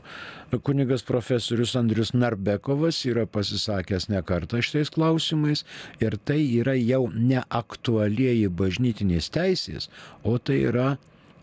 Kunigas 0.65 1.01
profesorius 1.05 1.73
Andrius 1.81 2.13
Narbekovas 2.13 3.01
yra 3.09 3.25
pasisakęs 3.25 4.09
ne 4.13 4.21
kartą 4.21 4.61
šitais 4.61 4.93
klausimais 4.93 5.65
ir 5.97 6.21
tai 6.21 6.43
yra 6.61 6.77
jau 6.77 7.07
neaktualieji 7.09 8.49
bažnytinės 8.53 9.33
teisės, 9.33 9.89
o 10.21 10.37
tai 10.37 10.61
yra 10.69 10.89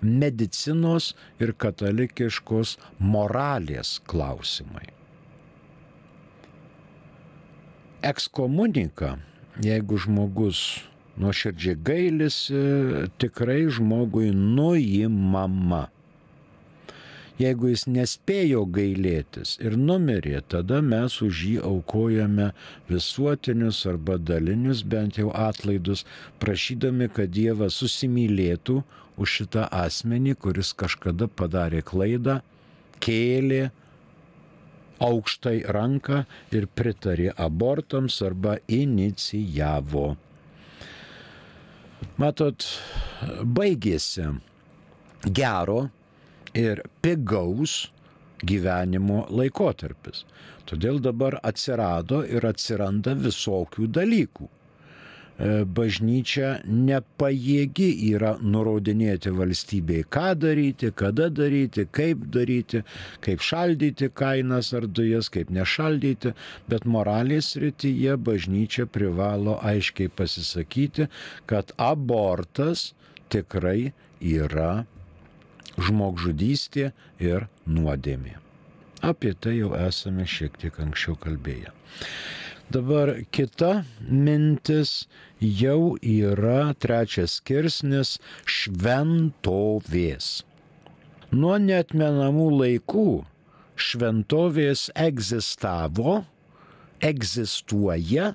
medicinos 0.06 1.12
ir 1.42 1.52
katalikiškos 1.58 2.76
moralės 2.98 3.96
klausimai. 4.08 4.86
Ekskomunika, 8.06 9.16
jeigu 9.64 9.98
žmogus 9.98 10.60
nuoširdžiai 11.18 11.78
gailisi, 11.82 12.62
tikrai 13.18 13.64
žmogui 13.72 14.30
nuimama. 14.36 15.86
Jeigu 17.36 17.68
jis 17.68 17.82
nespėjo 17.92 18.62
gailėtis 18.72 19.56
ir 19.60 19.74
numirė, 19.76 20.38
tada 20.48 20.78
mes 20.80 21.18
už 21.24 21.40
jį 21.48 21.56
aukojame 21.68 22.46
visuotinius 22.88 23.82
arba 23.90 24.16
dalinius 24.16 24.80
bent 24.94 25.18
jau 25.20 25.28
atlaidus, 25.36 26.06
prašydami, 26.40 27.10
kad 27.12 27.34
Dievas 27.36 27.76
susimylėtų 27.82 28.78
už 29.16 29.38
šitą 29.40 29.66
asmenį, 29.72 30.36
kuris 30.40 30.72
kažkada 30.76 31.28
padarė 31.28 31.82
klaidą, 31.86 32.40
kėlė 33.00 33.70
aukštai 35.02 35.58
ranką 35.76 36.22
ir 36.56 36.68
pritarė 36.78 37.32
abortams 37.36 38.20
arba 38.24 38.56
inicijavo. 38.72 40.14
Matot, 42.16 42.64
baigėsi 43.44 44.30
gero 45.36 45.82
ir 46.56 46.80
pigaus 47.04 47.90
gyvenimo 48.44 49.24
laikotarpis. 49.32 50.24
Todėl 50.68 51.00
dabar 51.00 51.38
atsirado 51.46 52.22
ir 52.24 52.44
atsiranda 52.48 53.14
visokių 53.20 53.88
dalykų. 53.98 54.48
E, 55.36 55.48
bažnyčia 55.68 56.62
nepajėgi 56.64 57.88
yra 58.08 58.30
nurodinėti 58.40 59.32
valstybei, 59.36 60.06
ką 60.08 60.30
daryti, 60.40 60.88
kada 60.96 61.26
daryti, 61.28 61.84
kaip 61.92 62.22
daryti, 62.32 62.80
kaip 63.20 63.44
šaldyti 63.44 64.08
kainas 64.16 64.72
ar 64.78 64.86
dujas, 64.88 65.28
kaip 65.32 65.52
nešaldyti, 65.52 66.32
bet 66.72 66.88
moralės 66.88 67.52
rytyje 67.60 68.16
bažnyčia 68.16 68.86
privalo 68.88 69.58
aiškiai 69.60 70.08
pasisakyti, 70.08 71.10
kad 71.44 71.74
abortas 71.76 72.94
tikrai 73.28 73.92
yra 74.24 74.86
žmogžudystė 75.76 76.94
ir 77.20 77.50
nuodėmė. 77.68 78.38
Apie 79.04 79.34
tai 79.36 79.58
jau 79.58 79.74
esame 79.76 80.24
šiek 80.24 80.56
tiek 80.56 80.80
anksčiau 80.80 81.20
kalbėję. 81.20 81.76
Dabar 82.66 83.22
kita 83.30 83.86
mintis 84.02 85.06
jau 85.38 85.94
yra 86.02 86.74
trečias 86.74 87.36
skirsnis 87.38 88.16
šventovės. 88.42 90.42
Nuo 91.30 91.60
netmenamų 91.62 92.48
laikų 92.56 93.06
šventovės 93.78 94.88
egzistavo, 94.98 96.24
egzistuoja 96.98 98.32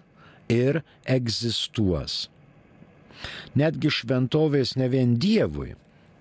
ir 0.48 0.80
egzistuos. 1.04 2.30
Netgi 3.60 3.92
šventovės 3.92 4.78
ne 4.80 4.88
vien 4.96 5.20
Dievui, 5.20 5.74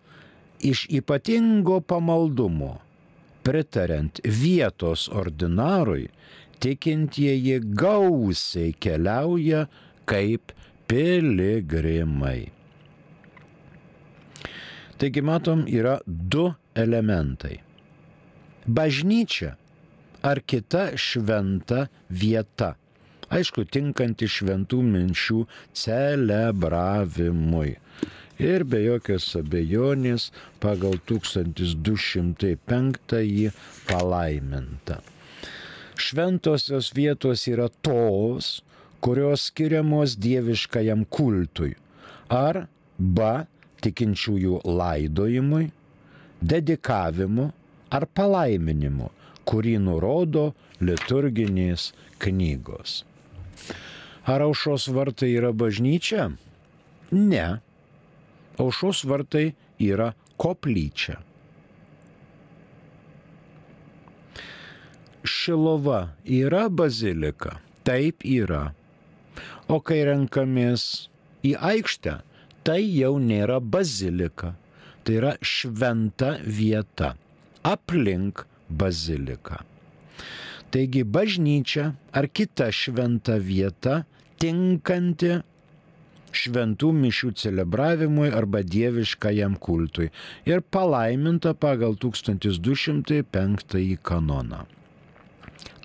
iš 0.59 0.85
ypatingo 0.91 1.79
pamaldumo, 1.81 2.77
pritarant 3.43 4.19
vietos 4.23 5.07
ordinarui, 5.09 6.09
tikintieji 6.59 7.59
gausiai 7.79 8.73
keliauja 8.75 9.65
kaip 10.09 10.51
piligrimai. 10.89 12.51
Taigi 14.99 15.21
matom, 15.23 15.63
yra 15.63 15.99
du 16.05 16.49
elementai. 16.75 17.61
Bažnyčia 18.67 19.55
ar 20.21 20.41
kita 20.43 20.97
šventa 20.99 21.87
vieta. 22.09 22.75
Aišku, 23.29 23.61
tinkanti 23.69 24.25
šventų 24.25 24.81
minčių 24.83 25.45
celebravimui. 25.77 27.77
Ir 28.39 28.63
be 28.63 28.79
jokios 28.81 29.35
abejonės 29.37 30.31
pagal 30.63 30.95
1205 31.11 33.51
palaiminta. 33.87 35.01
Šventosios 35.99 36.93
vietos 36.95 37.47
yra 37.51 37.67
tos, 37.83 38.63
kurios 39.03 39.51
skiriamos 39.51 40.15
dieviškajam 40.19 41.05
kultui 41.11 41.75
arba 42.31 43.47
tikinčiųjų 43.83 44.61
laidojimui, 44.63 45.71
dedikavimu 46.39 47.51
ar 47.91 48.07
palaiminimu 48.15 49.18
kurį 49.49 49.77
nurodo 49.81 50.51
liturginės 50.83 51.89
knygos. 52.21 53.03
Ar 54.29 54.45
aušos 54.45 54.89
vartai 54.93 55.31
yra 55.39 55.49
bažnyčia? 55.55 56.29
Ne. 57.11 57.47
Aušos 58.61 59.01
vartai 59.09 59.55
yra 59.81 60.11
koplyčia. 60.37 61.17
Šilova 65.25 66.01
yra 66.23 66.67
bazilika? 66.69 67.57
Taip 67.87 68.23
yra. 68.23 68.69
O 69.69 69.79
kai 69.81 70.03
renkamės 70.07 71.09
į 71.45 71.55
aikštę, 71.71 72.19
tai 72.67 72.81
jau 72.83 73.15
nėra 73.21 73.59
bazilika, 73.61 74.53
tai 75.03 75.17
yra 75.19 75.33
šventa 75.41 76.35
vieta. 76.43 77.15
Aplink 77.65 78.45
bazilika. 78.69 79.63
Taigi 80.69 81.03
bažnyčia 81.03 81.93
ar 82.13 82.27
kita 82.29 82.71
šventa 82.71 83.37
vieta 83.41 84.03
tinkanti 84.41 85.41
šventų 86.29 86.91
mišių 86.93 87.31
celebravimui 87.41 88.29
arba 88.39 88.61
dieviškajam 88.61 89.57
kultui 89.57 90.11
ir 90.45 90.61
palaiminta 90.61 91.57
pagal 91.57 91.97
1205 91.97 93.97
kanoną. 94.05 94.61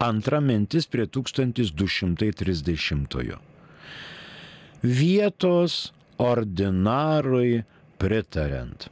Antra 0.05 0.41
mintis 0.41 0.87
prie 0.91 1.07
1230. 1.07 3.39
Vietos 4.85 5.93
ordinarui 6.19 7.65
pritariant. 7.99 8.91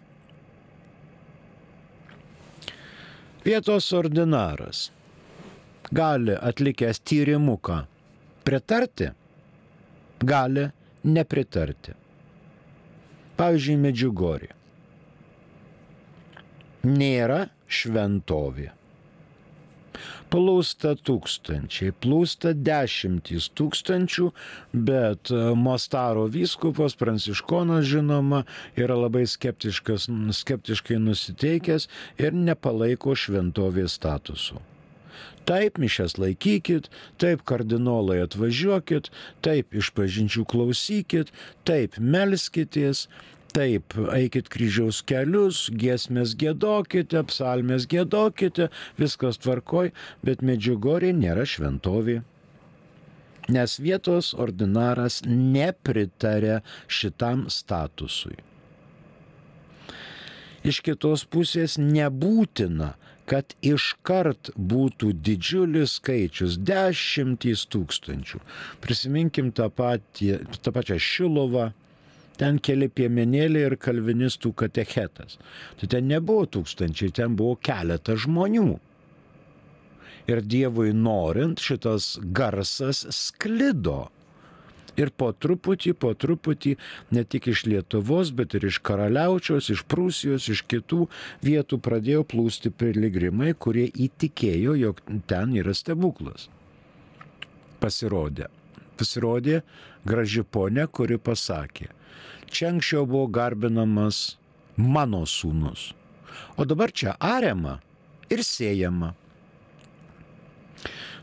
Vietos 3.44 3.92
ordinaras 3.92 4.92
gali 5.90 6.34
atlikęs 6.48 7.00
tyrimuką 7.00 7.78
pritarti, 8.44 9.08
gali 10.22 10.68
nepritarti. 11.04 11.94
Pavyzdžiui, 13.36 13.74
Medžiugorė. 13.82 14.50
Nėra 16.86 17.40
šventovė 17.66 18.68
plūsta 20.32 20.94
tūkstančiai, 21.04 21.92
plūsta 22.00 22.54
dešimtys 22.56 23.50
tūkstančių, 23.58 24.30
bet 24.88 25.32
e, 25.32 25.42
Mostaro 25.58 26.24
vyskupas 26.32 26.96
Pranciškonas, 27.00 27.84
žinoma, 27.90 28.42
yra 28.80 28.96
labai 28.96 29.26
skeptiškai 29.28 31.00
nusiteikęs 31.04 31.88
ir 32.22 32.36
nepalaiko 32.48 33.16
šventovės 33.18 33.98
statusų. 34.00 34.62
Taip 35.44 35.78
mišes 35.82 36.16
laikykit, 36.22 36.86
taip 37.18 37.42
kardinolai 37.48 38.20
atvažiuokit, 38.22 39.10
taip 39.42 39.74
išpažinčių 39.74 40.44
klausykit, 40.48 41.32
taip 41.66 41.98
melskitės, 41.98 43.08
Taip, 43.52 43.92
eikit 44.16 44.46
kryžiaus 44.48 45.02
kelius, 45.04 45.66
giesmės 45.76 46.30
gėdokite, 46.40 47.20
psalmės 47.28 47.84
gėdokite, 47.84 48.70
viskas 48.96 49.36
tvarkoj, 49.44 49.90
bet 50.24 50.40
Medžiugorė 50.40 51.10
nėra 51.12 51.44
šventovė. 51.44 52.22
Nes 53.52 53.74
vietos 53.82 54.30
ordinaras 54.40 55.20
nepritarė 55.26 56.62
šitam 56.88 57.44
statusui. 57.52 58.38
Iš 60.64 60.80
kitos 60.86 61.26
pusės 61.28 61.76
nebūtina, 61.76 62.94
kad 63.28 63.52
iškart 63.60 64.54
būtų 64.56 65.12
didžiulis 65.28 65.98
skaičius- 65.98 66.56
dešimtys 66.72 67.68
tūkstančių. 67.68 68.40
Prisiminkim 68.80 69.52
tą, 69.52 69.68
patį, 69.68 70.40
tą 70.62 70.72
pačią 70.72 70.96
Šilovą, 70.96 71.72
ten 72.40 72.58
keli 72.62 72.88
piemenėliai 72.92 73.70
ir 73.70 73.76
kalvinistų 73.80 74.54
katechetas. 74.64 75.38
Tai 75.80 75.90
ten 75.94 76.08
nebuvo 76.10 76.46
tūkstančiai, 76.56 77.12
ten 77.14 77.36
buvo 77.38 77.58
keletas 77.60 78.24
žmonių. 78.26 78.70
Ir 80.30 80.42
Dievui 80.46 80.92
norint 80.94 81.60
šitas 81.60 82.14
garsas 82.34 83.04
sklido. 83.10 84.06
Ir 85.00 85.08
po 85.16 85.30
truputį, 85.32 85.94
po 85.96 86.12
truputį, 86.12 86.74
ne 87.16 87.24
tik 87.24 87.48
iš 87.48 87.64
Lietuvos, 87.64 88.30
bet 88.36 88.54
ir 88.58 88.66
iš 88.68 88.78
Karaliaučiaus, 88.84 89.70
iš 89.72 89.86
Prūsijos, 89.88 90.50
iš 90.52 90.64
kitų 90.68 91.06
vietų 91.44 91.80
pradėjo 91.80 92.26
plūsti 92.28 92.74
piligrimai, 92.76 93.54
kurie 93.56 93.88
įtikėjo, 93.88 94.76
jog 94.76 95.00
ten 95.32 95.56
yra 95.56 95.72
stebuklas. 95.76 96.50
Pasirodė. 97.80 98.52
Pasirodė 99.02 99.62
graži 100.06 100.44
ponė, 100.46 100.86
kuri 100.86 101.18
pasakė, 101.18 101.88
čia 102.46 102.68
anksčiau 102.70 103.02
buvo 103.08 103.26
garbinamas 103.34 104.36
mano 104.78 105.24
sūnus, 105.26 105.88
o 106.54 106.66
dabar 106.68 106.94
čia 106.94 107.16
ariama 107.18 107.80
ir 108.30 108.44
siejama. 108.46 109.10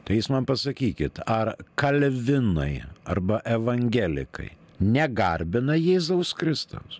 Tai 0.03 0.17
jūs 0.17 0.27
man 0.33 0.47
pasakykit, 0.49 1.21
ar 1.23 1.53
kalvinai 1.79 2.81
arba 3.07 3.39
evangelikai 3.47 4.49
negarbina 4.83 5.77
Jėzaus 5.79 6.33
Kristaus? 6.35 6.99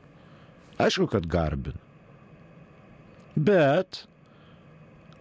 Aišku, 0.79 1.09
kad 1.11 1.27
garbina. 1.27 1.81
Bet 3.35 4.05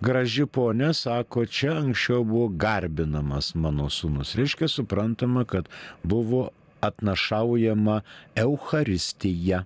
graži 0.00 0.46
ponė 0.46 0.92
sako, 0.94 1.46
čia 1.46 1.74
anksčiau 1.80 2.24
buvo 2.26 2.48
garbinamas 2.48 3.54
mano 3.54 3.88
sūnus. 3.92 4.36
Reiškia, 4.38 4.68
suprantama, 4.68 5.44
kad 5.44 5.68
buvo 6.02 6.48
atnašaujama 6.80 8.00
Euharistija. 8.36 9.64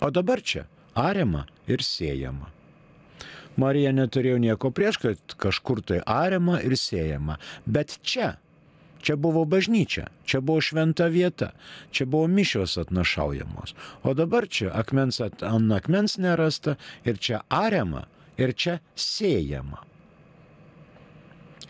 O 0.00 0.10
dabar 0.10 0.40
čia 0.42 0.64
ariama 0.94 1.44
ir 1.68 1.82
siejama. 1.82 2.50
Marija 3.56 3.90
neturėjo 3.92 4.38
nieko 4.40 4.70
prieš, 4.70 5.00
kad 5.02 5.34
kažkur 5.36 5.82
tai 5.84 5.98
ariama 6.06 6.60
ir 6.64 6.76
siejama. 6.78 7.36
Bet 7.66 7.98
čia, 8.06 8.36
čia 9.02 9.16
buvo 9.20 9.42
bažnyčia, 9.44 10.06
čia 10.24 10.40
buvo 10.40 10.62
šventa 10.64 11.10
vieta, 11.12 11.50
čia 11.90 12.06
buvo 12.06 12.30
mišios 12.30 12.78
atnašaujamos. 12.80 13.74
O 14.06 14.14
dabar 14.14 14.48
čia 14.48 14.70
akmens 14.72 15.20
ant 15.20 15.42
akmens 15.76 16.16
nerasta 16.22 16.78
ir 17.04 17.18
čia 17.18 17.42
ariama 17.48 18.06
ir 18.40 18.56
čia 18.56 18.80
siejama. 18.96 19.84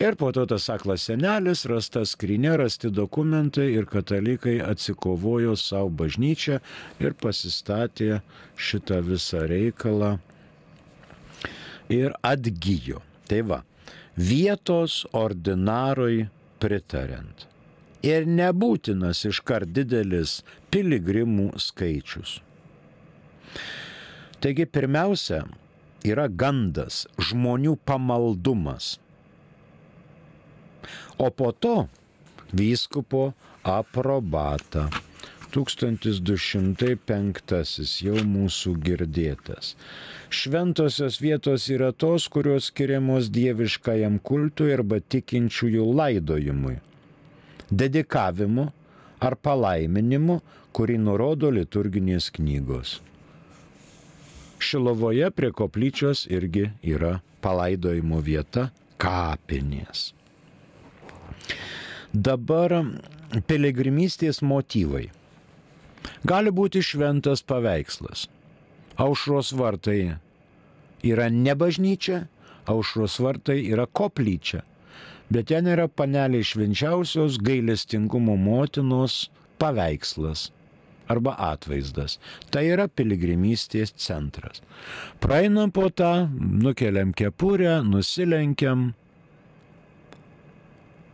Ir 0.01 0.15
po 0.17 0.31
to 0.33 0.47
tas 0.49 0.65
aklas 0.73 1.03
senelis, 1.05 1.61
rasta 1.69 2.01
skrinė, 2.09 2.55
rasti 2.57 2.89
dokumentai 2.89 3.67
ir 3.75 3.85
katalikai 3.85 4.55
atsikovojo 4.65 5.53
savo 5.59 5.91
bažnyčią 5.99 6.57
ir 7.03 7.13
pasistatė 7.21 8.23
šitą 8.57 8.97
visą 9.05 9.43
reikalą 9.51 10.15
ir 11.93 12.15
atgyjo. 12.25 13.03
Tai 13.29 13.43
va, 13.51 13.61
vietos 14.17 15.03
ordinarui 15.13 16.25
pritariant. 16.57 17.45
Ir 18.01 18.25
nebūtinas 18.25 19.21
iškart 19.29 19.69
didelis 19.69 20.39
piligrimų 20.73 21.51
skaičius. 21.61 22.39
Taigi 24.41 24.65
pirmiausia 24.65 25.43
yra 26.07 26.27
gandas, 26.27 27.05
žmonių 27.29 27.77
pamaldumas 27.85 28.95
o 31.21 31.29
po 31.29 31.51
to 31.51 31.87
vyskupo 32.53 33.33
aprobata. 33.63 34.89
1205 35.51 38.03
jau 38.05 38.21
mūsų 38.23 38.71
girdėtas. 38.85 39.75
Šventosios 40.31 41.19
vietos 41.19 41.67
yra 41.75 41.91
tos, 41.91 42.31
kurios 42.31 42.71
skiriamos 42.71 43.27
dieviškajam 43.35 44.23
kultui 44.23 44.71
arba 44.71 45.03
tikinčiųjų 45.03 45.83
laidojimui, 45.99 46.79
dedikavimu 47.67 48.71
ar 49.19 49.35
palaiminimu, 49.35 50.39
kurį 50.71 50.95
nurodo 51.03 51.51
liturginės 51.51 52.31
knygos. 52.31 53.03
Šilovoje 54.61 55.31
prie 55.33 55.49
koplyčios 55.51 56.27
irgi 56.29 56.67
yra 56.85 57.15
palaidojimo 57.41 58.19
vieta 58.21 58.67
kapinės. 59.01 60.11
Dabar 62.13 62.75
piligrimystės 63.49 64.41
motyvai. 64.45 65.07
Gali 66.27 66.53
būti 66.53 66.83
šventas 66.85 67.41
paveikslas. 67.41 68.27
Aušros 69.01 69.51
vartai 69.57 70.17
yra 71.01 71.29
ne 71.33 71.57
bažnyčia, 71.57 72.27
aušros 72.69 73.17
vartai 73.25 73.57
yra 73.73 73.87
koplyčia, 73.89 74.61
bet 75.33 75.49
ten 75.49 75.69
yra 75.73 75.87
paneliai 75.89 76.45
švenčiausios 76.45 77.41
gailestingumo 77.41 78.37
motinos 78.37 79.23
paveikslas 79.57 80.51
arba 81.11 81.35
atvaizdas. 81.51 82.17
Tai 82.53 82.63
yra 82.73 82.87
piligrimystės 82.87 83.93
centras. 83.99 84.63
Praeinam 85.23 85.71
po 85.75 85.89
tą, 85.89 86.29
nukeliam 86.37 87.13
kepurę, 87.13 87.79
nusilenkiam, 87.85 88.91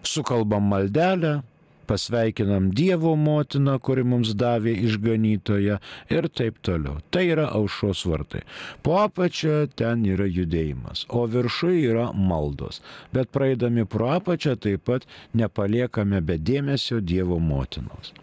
sukalbam 0.08 0.64
maldelę, 0.72 1.42
pasveikinam 1.88 2.72
Dievo 2.72 3.16
motiną, 3.16 3.78
kuri 3.80 4.04
mums 4.04 4.34
davė 4.42 4.74
išganytoją 4.88 5.80
ir 6.14 6.28
taip 6.40 6.60
toliau. 6.68 7.00
Tai 7.12 7.24
yra 7.34 7.48
aušos 7.60 8.04
vartai. 8.12 8.44
Po 8.84 9.00
apačią 9.06 9.58
ten 9.80 10.06
yra 10.06 10.28
judėjimas, 10.28 11.06
o 11.10 11.24
viršui 11.32 11.86
yra 11.88 12.10
maldos. 12.14 12.82
Bet 13.16 13.32
praeidami 13.36 13.88
pro 13.88 14.12
apačią 14.18 14.58
taip 14.68 14.86
pat 14.90 15.08
nepaliekame 15.34 16.22
be 16.22 16.38
dėmesio 16.38 17.02
Dievo 17.02 17.40
motinos. 17.40 18.14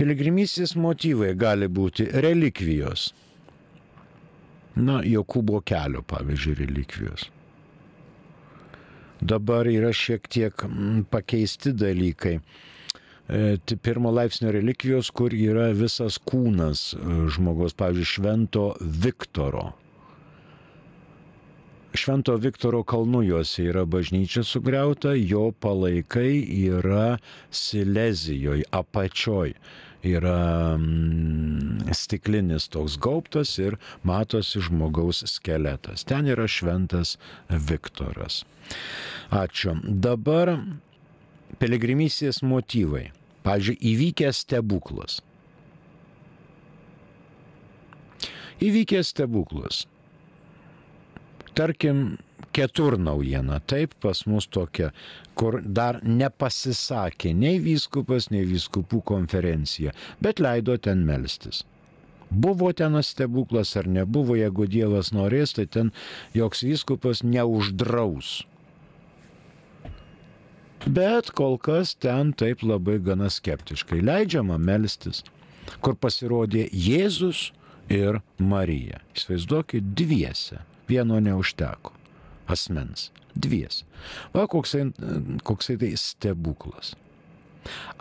Piligrimystės 0.00 0.72
motyvai 0.80 1.34
gali 1.36 1.68
būti 1.68 2.08
relikvijos. 2.24 3.10
Na, 4.80 5.02
Jokūbo 5.04 5.60
kelio, 5.66 6.00
pavyzdžiui, 6.08 6.56
relikvijos 6.62 7.28
dabar 9.20 9.68
yra 9.68 9.92
šiek 9.92 10.28
tiek 10.28 10.64
mm, 10.64 11.04
pakeisti 11.10 11.72
dalykai. 11.76 12.38
E, 13.30 13.76
pirmo 13.82 14.10
laipsnio 14.10 14.52
relikvijos, 14.52 15.10
kur 15.14 15.34
yra 15.36 15.70
visas 15.76 16.18
kūnas 16.18 16.90
e, 16.96 17.04
žmogaus, 17.34 17.76
pavyzdžiui, 17.78 18.10
Švento 18.14 18.64
Viktoro. 18.80 19.70
Švento 21.94 22.36
Viktoro 22.38 22.84
kalnujuose 22.86 23.66
yra 23.66 23.84
bažnyčia 23.84 24.44
sugriauta, 24.46 25.12
jo 25.18 25.50
palaikai 25.52 26.38
yra 26.70 27.18
Silezijoje, 27.50 28.66
apačioj 28.70 29.56
yra 30.06 30.76
mm, 30.76 31.92
stiklinis 31.96 32.68
toks 32.72 32.96
gaubtas 33.00 33.56
ir 33.58 33.76
matosi 34.02 34.62
žmogaus 34.64 35.22
skeletas. 35.28 36.04
Ten 36.04 36.28
yra 36.30 36.48
šventas 36.48 37.16
Viktoras. 37.50 38.44
Ačiū. 39.30 39.76
Dabar 39.84 40.56
piligrimysės 41.60 42.42
motyvai. 42.46 43.10
Pavyzdžiui, 43.44 43.78
įvykęs 43.92 44.42
stebuklas. 44.44 45.20
Įvykęs 48.60 49.14
stebuklas. 49.14 49.86
Tarkim, 51.56 52.18
ketur 52.52 52.98
naujiena, 52.98 53.60
taip 53.60 53.94
pas 54.02 54.24
mus 54.26 54.46
tokia, 54.50 54.90
kur 55.38 55.60
dar 55.62 56.00
nepasisakė 56.04 57.32
nei 57.34 57.60
vyskupas, 57.62 58.30
nei 58.34 58.44
vyskupų 58.48 59.02
konferencija, 59.12 59.94
bet 60.20 60.42
leido 60.42 60.76
ten 60.78 61.04
melstis. 61.06 61.64
Buvo 62.30 62.70
ten 62.72 62.94
stebuklas 63.02 63.74
ar 63.76 63.88
nebuvo, 63.90 64.36
jeigu 64.38 64.68
Dievas 64.70 65.10
norės, 65.10 65.56
tai 65.56 65.66
ten 65.66 65.90
joks 66.34 66.62
vyskupas 66.62 67.24
neuždraus. 67.26 68.44
Bet 70.86 71.34
kol 71.36 71.58
kas 71.58 71.92
ten 71.98 72.32
taip 72.32 72.62
labai 72.62 73.00
gana 73.02 73.28
skeptiškai 73.28 74.00
leidžiama 74.00 74.56
melstis. 74.58 75.24
kur 75.80 75.94
pasirodė 75.94 76.66
Jėzus 76.72 77.50
ir 77.92 78.20
Marija. 78.38 79.00
Įsivaizduokit, 79.14 79.94
dviese. 79.94 80.64
Vieno 80.90 81.20
neužteko. 81.22 81.99
Asmens. 82.50 83.10
Dviese. 83.34 83.84
Va, 84.34 84.46
koksai, 84.50 84.90
koksai 85.46 85.76
tai 85.80 85.92
stebuklas. 86.00 86.94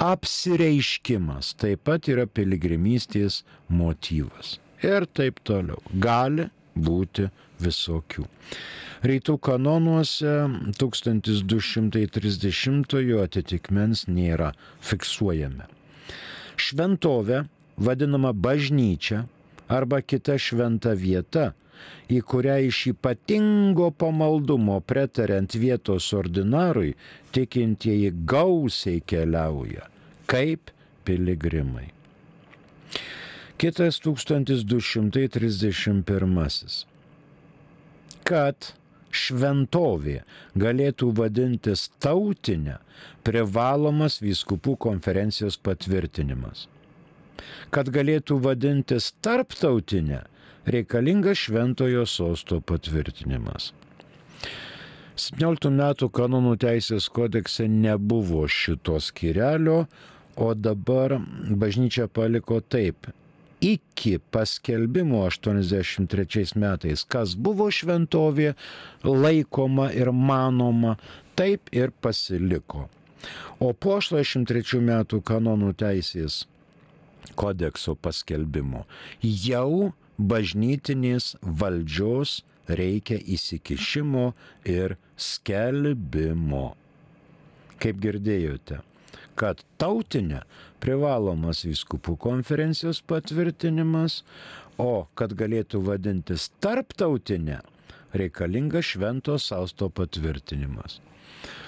Apsireiškimas 0.01 1.53
taip 1.59 1.83
pat 1.85 2.07
yra 2.09 2.25
piligrimystės 2.25 3.43
motyvas. 3.69 4.57
Ir 4.81 5.05
taip 5.13 5.39
toliau. 5.45 5.77
Gali 6.01 6.49
būti 6.79 7.27
visokių. 7.59 8.23
Rytų 9.03 9.37
kanonuose 9.43 10.47
1230 10.79 13.21
atitikmens 13.23 14.07
nėra 14.07 14.53
fiksuojami. 14.83 15.63
Šventovė, 16.59 17.45
vadinama 17.79 18.33
bažnyčia 18.35 19.23
arba 19.71 20.01
kita 20.01 20.37
šventa 20.41 20.93
vieta, 20.99 21.53
į 22.09 22.21
kurią 22.25 22.57
iš 22.69 22.87
ypatingo 22.93 23.91
pamaldumo 23.91 24.79
pretariant 24.81 25.55
vietos 25.55 26.13
ordinarui 26.17 26.95
tikintieji 27.35 28.11
gausiai 28.25 29.01
keliauja, 29.05 29.87
kaip 30.29 30.71
piligrimai. 31.05 31.89
Kitas 33.59 33.99
1231. 33.99 36.85
Kad 38.29 38.55
šventovė 39.11 40.23
galėtų 40.63 41.07
vadintis 41.17 41.89
tautinė, 41.99 42.77
privalomas 43.25 44.21
vyskupų 44.23 44.77
konferencijos 44.85 45.57
patvirtinimas. 45.59 46.67
Kad 47.73 47.89
galėtų 47.93 48.39
vadintis 48.43 49.13
tarptautinė, 49.25 50.21
reikalingas 50.69 51.45
šventojo 51.45 52.05
sosto 52.05 52.59
patvirtinimas. 52.61 53.73
17 55.19 55.71
metų 55.75 56.07
kanonų 56.15 56.55
teisės 56.61 57.09
kodekse 57.11 57.67
nebuvo 57.67 58.45
šitos 58.47 59.09
skirelio, 59.11 59.83
o 60.39 60.53
dabar 60.55 61.17
bažnyčia 61.49 62.07
paliko 62.07 62.61
taip 62.61 63.09
iki 63.61 64.19
paskelbimo 64.31 65.25
83 65.27 66.55
metais, 66.55 67.03
kas 67.03 67.35
buvo 67.35 67.67
šventovė 67.71 68.53
laikoma 69.03 69.89
ir 69.91 70.13
manoma, 70.15 70.95
taip 71.35 71.67
ir 71.75 71.91
pasiliko. 71.91 72.87
O 73.59 73.73
po 73.75 73.97
83 73.99 74.79
metų 74.79 75.19
kanonų 75.27 75.73
teisės 75.79 76.45
kodekso 77.35 77.97
paskelbimo 77.99 78.85
jau 79.21 79.91
bažnytinės 80.19 81.33
valdžios 81.41 82.41
reikia 82.67 83.17
įsikišimo 83.17 84.33
ir 84.67 84.97
skelbimo. 85.17 86.75
Kaip 87.79 87.99
girdėjote, 88.03 88.81
kad 89.39 89.63
tautinė 89.79 90.43
privalomas 90.83 91.63
vyskupų 91.63 92.17
konferencijos 92.19 92.99
patvirtinimas, 93.07 94.21
o 94.77 95.07
kad 95.15 95.33
galėtų 95.39 95.81
vadintis 95.87 96.49
tarptautinė, 96.63 97.61
reikalinga 98.15 98.83
švento 98.83 99.37
sausto 99.39 99.87
patvirtinimas 99.89 100.99